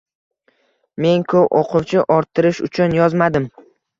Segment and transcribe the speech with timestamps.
[1.05, 3.49] Men ko’p o’quvchi orttirish uchun yozmadim.